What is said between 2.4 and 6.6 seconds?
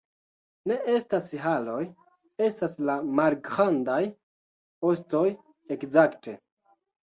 estas la malgrandaj... ostoj, ekzakte